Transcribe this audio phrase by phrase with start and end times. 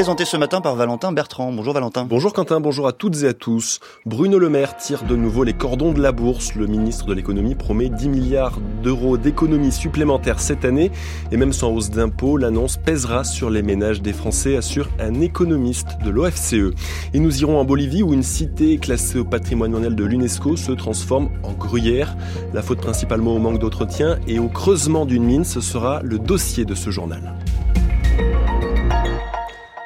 [0.00, 1.52] présenté ce matin par Valentin Bertrand.
[1.52, 2.06] Bonjour Valentin.
[2.06, 3.80] Bonjour Quentin, bonjour à toutes et à tous.
[4.06, 6.54] Bruno Le Maire tire de nouveau les cordons de la bourse.
[6.54, 10.90] Le ministre de l'économie promet 10 milliards d'euros d'économies supplémentaires cette année
[11.32, 15.98] et même sans hausse d'impôts, l'annonce pèsera sur les ménages des Français, assure un économiste
[16.02, 16.72] de l'OFCE.
[17.12, 20.72] Et nous irons en Bolivie où une cité classée au patrimoine mondial de l'UNESCO se
[20.72, 22.16] transforme en gruyère.
[22.54, 26.64] La faute principalement au manque d'entretien et au creusement d'une mine, ce sera le dossier
[26.64, 27.34] de ce journal.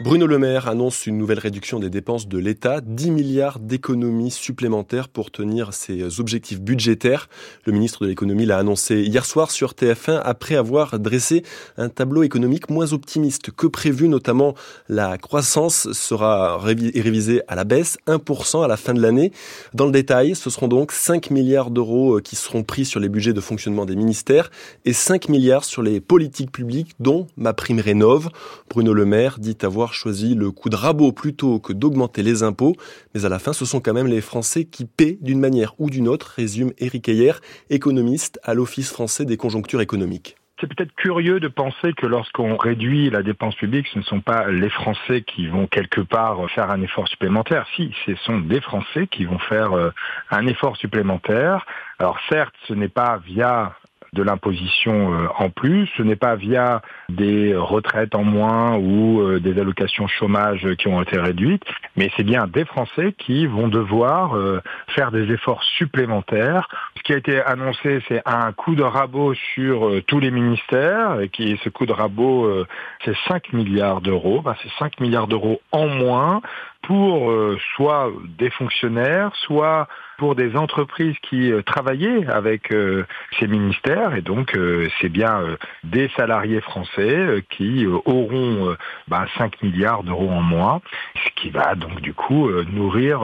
[0.00, 5.08] Bruno Le Maire annonce une nouvelle réduction des dépenses de l'État, 10 milliards d'économies supplémentaires
[5.08, 7.28] pour tenir ses objectifs budgétaires.
[7.64, 11.42] Le ministre de l'économie l'a annoncé hier soir sur TF1 après avoir dressé
[11.78, 14.54] un tableau économique moins optimiste que prévu, notamment
[14.88, 19.32] la croissance sera révisée à la baisse, 1% à la fin de l'année.
[19.74, 23.32] Dans le détail, ce seront donc 5 milliards d'euros qui seront pris sur les budgets
[23.32, 24.52] de fonctionnement des ministères
[24.84, 28.28] et 5 milliards sur les politiques publiques dont ma prime rénove.
[28.70, 32.76] Bruno Le Maire dit avoir choisi le coup de rabot plutôt que d'augmenter les impôts,
[33.14, 35.90] mais à la fin, ce sont quand même les Français qui paient d'une manière ou
[35.90, 37.32] d'une autre, résume Éric Ayer,
[37.68, 40.36] économiste à l'Office français des conjonctures économiques.
[40.60, 44.50] C'est peut-être curieux de penser que lorsqu'on réduit la dépense publique, ce ne sont pas
[44.50, 47.64] les Français qui vont quelque part faire un effort supplémentaire.
[47.76, 49.90] Si, ce sont des Français qui vont faire euh,
[50.30, 51.64] un effort supplémentaire.
[52.00, 53.76] Alors certes, ce n'est pas via
[54.12, 55.88] de l'imposition euh, en plus.
[55.96, 61.02] Ce n'est pas via des retraites en moins ou euh, des allocations chômage qui ont
[61.02, 61.64] été réduites,
[61.96, 66.68] mais c'est bien des Français qui vont devoir euh, faire des efforts supplémentaires.
[66.96, 71.30] Ce qui a été annoncé, c'est un coup de rabot sur tous les ministères, et
[71.62, 72.64] ce coup de rabot,
[73.04, 74.42] c'est 5 milliards d'euros.
[74.42, 76.42] Ben, c'est 5 milliards d'euros en moins
[76.88, 77.30] pour
[77.76, 83.06] soit des fonctionnaires, soit pour des entreprises qui euh, travaillaient avec euh,
[83.38, 88.76] ces ministères et donc euh, c'est bien des salariés français qui auront
[89.08, 89.26] 5 bah,
[89.62, 90.80] milliards d'euros en moins,
[91.14, 93.20] ce qui va donc du coup nourrir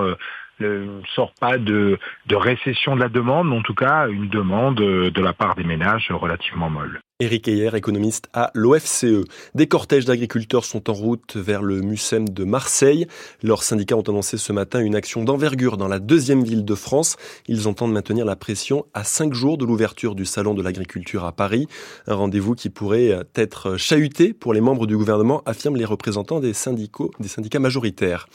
[0.61, 4.77] ne sort pas de, de récession de la demande, mais en tout cas une demande
[4.77, 7.01] de la part des ménages relativement molle.
[7.21, 9.23] Éric Heyer, économiste à l'OFCE.
[9.55, 13.07] Des cortèges d'agriculteurs sont en route vers le MUSEM de Marseille.
[13.41, 17.15] Leurs syndicats ont annoncé ce matin une action d'envergure dans la deuxième ville de France.
[17.47, 21.31] Ils entendent maintenir la pression à cinq jours de l'ouverture du Salon de l'agriculture à
[21.31, 21.69] Paris.
[22.09, 26.51] Un rendez-vous qui pourrait être chahuté pour les membres du gouvernement, affirment les représentants des,
[26.51, 28.27] des syndicats majoritaires.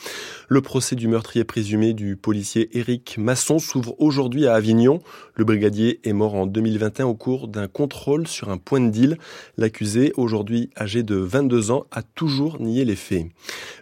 [0.47, 4.99] Le procès du meurtrier présumé du policier Éric Masson s'ouvre aujourd'hui à Avignon.
[5.35, 9.17] Le brigadier est mort en 2021 au cours d'un contrôle sur un point de.
[9.57, 13.25] L'accusé, aujourd'hui âgé de 22 ans, a toujours nié les faits.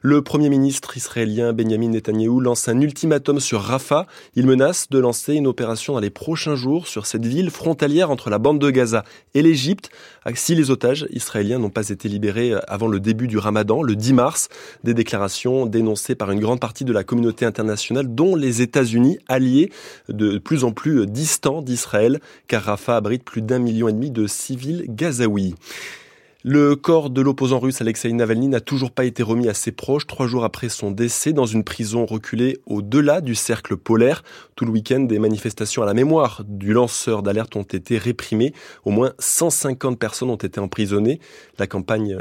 [0.01, 4.05] Le premier ministre israélien Benjamin Netanyahou lance un ultimatum sur Rafah.
[4.35, 8.29] Il menace de lancer une opération dans les prochains jours sur cette ville frontalière entre
[8.29, 9.03] la bande de Gaza
[9.33, 9.89] et l'Égypte
[10.35, 14.13] si les otages israéliens n'ont pas été libérés avant le début du ramadan, le 10
[14.13, 14.49] mars.
[14.83, 19.71] Des déclarations dénoncées par une grande partie de la communauté internationale, dont les États-Unis, alliés
[20.09, 24.27] de plus en plus distants d'Israël, car Rafah abrite plus d'un million et demi de
[24.27, 25.55] civils gazaoui.
[26.43, 30.05] Le corps de l'opposant russe Alexei Navalny n'a toujours pas été remis à ses proches
[30.05, 34.23] trois jours après son décès dans une prison reculée au-delà du cercle polaire.
[34.55, 38.53] Tout le week-end, des manifestations à la mémoire du lanceur d'alerte ont été réprimées.
[38.85, 41.19] Au moins 150 personnes ont été emprisonnées.
[41.57, 42.19] La campagne,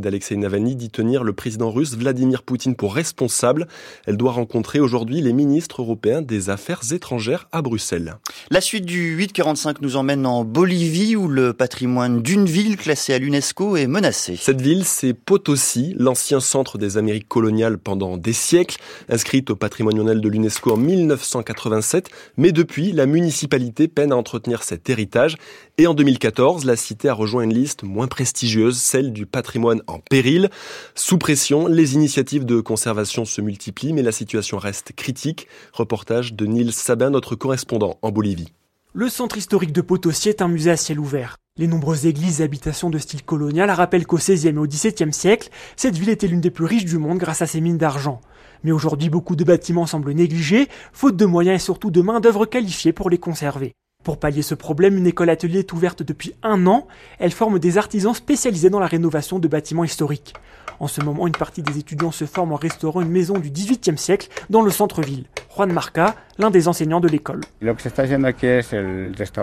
[0.00, 3.68] d'Alexei Navalny dit tenir le président russe Vladimir Poutine pour responsable.
[4.04, 8.16] Elle doit rencontrer aujourd'hui les ministres européens des Affaires étrangères à Bruxelles.
[8.50, 13.18] La suite du 845 nous emmène en Bolivie où le patrimoine d'une ville classée à
[13.18, 13.45] l'UNESCO
[13.76, 14.36] est menacée.
[14.36, 19.96] Cette ville, c'est Potosi, l'ancien centre des Amériques coloniales pendant des siècles, inscrite au patrimoine
[19.96, 25.36] mondial de l'UNESCO en 1987, mais depuis, la municipalité peine à entretenir cet héritage
[25.78, 29.98] et en 2014, la cité a rejoint une liste moins prestigieuse, celle du patrimoine en
[29.98, 30.50] péril.
[30.94, 35.48] Sous pression, les initiatives de conservation se multiplient, mais la situation reste critique.
[35.72, 38.52] Reportage de Nils Sabin, notre correspondant en Bolivie.
[38.94, 41.36] Le centre historique de Potosi est un musée à ciel ouvert.
[41.58, 45.48] Les nombreuses églises et habitations de style colonial rappellent qu'au XVIe et au XVIIe siècle,
[45.74, 48.20] cette ville était l'une des plus riches du monde grâce à ses mines d'argent.
[48.62, 52.92] Mais aujourd'hui, beaucoup de bâtiments semblent négligés, faute de moyens et surtout de main-d'œuvre qualifiée
[52.92, 53.72] pour les conserver.
[54.06, 56.86] Pour pallier ce problème, une école atelier est ouverte depuis un an.
[57.18, 60.32] Elle forme des artisans spécialisés dans la rénovation de bâtiments historiques.
[60.78, 63.98] En ce moment, une partie des étudiants se forment en restaurant une maison du XVIIIe
[63.98, 65.24] siècle dans le centre-ville.
[65.56, 67.40] Juan Marca, l'un des enseignants de l'école.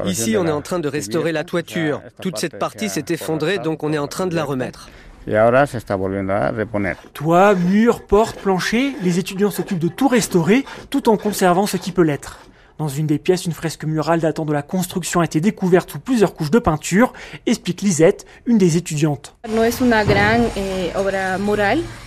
[0.05, 2.01] Ici, on est en train de restaurer la toiture.
[2.21, 4.87] Toute cette partie s'est effondrée, donc on est en train de la remettre.
[7.13, 11.91] Toit, murs, portes, planchers, les étudiants s'occupent de tout restaurer tout en conservant ce qui
[11.91, 12.39] peut l'être.
[12.79, 15.99] Dans une des pièces, une fresque murale datant de la construction a été découverte sous
[15.99, 17.13] plusieurs couches de peinture,
[17.45, 19.35] explique Lisette, une des étudiantes.
[19.45, 19.49] Eh,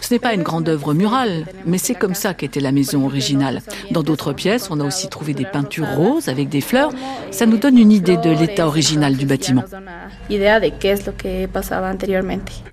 [0.00, 3.62] Ce n'est pas une grande œuvre murale, mais c'est comme ça qu'était la maison originale.
[3.92, 6.90] Dans d'autres pièces, on a aussi trouvé des peintures roses avec des fleurs.
[7.30, 9.62] Ça nous donne une idée de l'état original du bâtiment.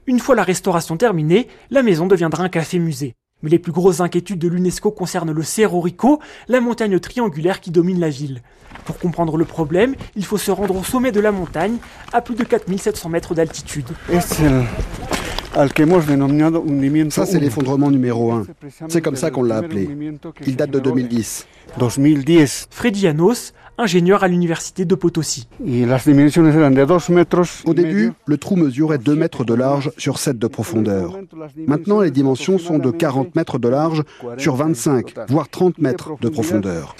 [0.07, 3.13] Une fois la restauration terminée, la maison deviendra un café-musée.
[3.43, 7.69] Mais les plus grosses inquiétudes de l'UNESCO concernent le Cerro Rico, la montagne triangulaire qui
[7.71, 8.41] domine la ville.
[8.85, 11.77] Pour comprendre le problème, il faut se rendre au sommet de la montagne,
[12.11, 13.85] à plus de 4700 mètres d'altitude.
[17.09, 18.45] Ça, c'est l'effondrement numéro 1.
[18.87, 19.89] C'est comme ça qu'on l'a appelé.
[20.47, 21.45] Il date de 2010.
[21.77, 22.67] 2010.
[22.71, 25.47] Freddy Janos, ingénieur à l'université de Potosi.
[27.65, 31.17] Au début, le trou mesurait 2 mètres de large sur 7 de profondeur.
[31.67, 34.03] Maintenant, les dimensions sont de 40 mètres de large
[34.37, 36.95] sur 25, voire 30 mètres de profondeur.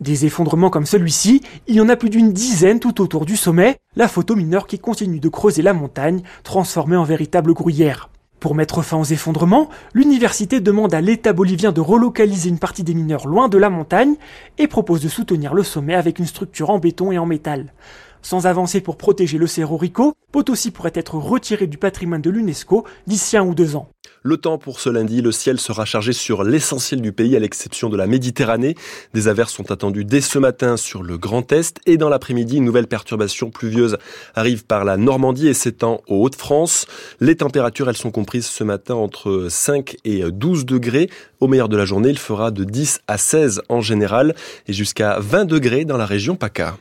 [0.00, 3.76] Des effondrements comme celui-ci, il y en a plus d'une dizaine tout autour du sommet,
[3.96, 8.10] la photo mineure qui continue de creuser la montagne, transformée en véritable gruyère.
[8.44, 12.92] Pour mettre fin aux effondrements, l'université demande à l'État bolivien de relocaliser une partie des
[12.92, 14.16] mineurs loin de la montagne
[14.58, 17.72] et propose de soutenir le sommet avec une structure en béton et en métal.
[18.20, 22.84] Sans avancer pour protéger le Cerro Rico, Potosi pourrait être retiré du patrimoine de l'UNESCO
[23.06, 23.88] d'ici un ou deux ans.
[24.26, 27.90] Le temps pour ce lundi, le ciel sera chargé sur l'essentiel du pays à l'exception
[27.90, 28.74] de la Méditerranée.
[29.12, 32.64] Des averses sont attendues dès ce matin sur le Grand Est et dans l'après-midi, une
[32.64, 33.98] nouvelle perturbation pluvieuse
[34.34, 36.86] arrive par la Normandie et s'étend aux Hauts-de-France.
[37.20, 41.10] Les températures, elles sont comprises ce matin entre 5 et 12 degrés.
[41.40, 44.34] Au meilleur de la journée, il fera de 10 à 16 en général
[44.66, 46.78] et jusqu'à 20 degrés dans la région PACA.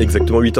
[0.00, 0.54] Exactement 8h.